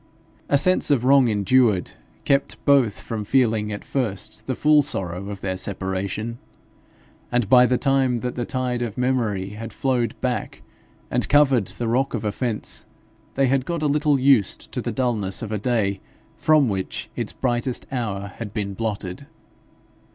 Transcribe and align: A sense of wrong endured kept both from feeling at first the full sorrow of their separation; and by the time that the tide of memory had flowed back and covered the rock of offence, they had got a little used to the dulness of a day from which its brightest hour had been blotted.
A 0.49 0.57
sense 0.57 0.89
of 0.89 1.05
wrong 1.05 1.27
endured 1.27 1.91
kept 2.25 2.65
both 2.65 3.01
from 3.01 3.23
feeling 3.23 3.71
at 3.71 3.85
first 3.85 4.47
the 4.47 4.55
full 4.55 4.81
sorrow 4.81 5.27
of 5.29 5.41
their 5.41 5.55
separation; 5.57 6.39
and 7.31 7.47
by 7.47 7.67
the 7.67 7.77
time 7.77 8.21
that 8.21 8.33
the 8.33 8.43
tide 8.43 8.81
of 8.81 8.97
memory 8.97 9.49
had 9.49 9.71
flowed 9.71 10.19
back 10.19 10.63
and 11.11 11.29
covered 11.29 11.67
the 11.67 11.87
rock 11.87 12.15
of 12.15 12.25
offence, 12.25 12.87
they 13.35 13.45
had 13.45 13.63
got 13.63 13.83
a 13.83 13.85
little 13.87 14.19
used 14.19 14.71
to 14.71 14.81
the 14.81 14.91
dulness 14.91 15.43
of 15.43 15.51
a 15.51 15.59
day 15.59 16.01
from 16.35 16.67
which 16.67 17.11
its 17.15 17.31
brightest 17.31 17.85
hour 17.91 18.33
had 18.37 18.55
been 18.55 18.73
blotted. 18.73 19.27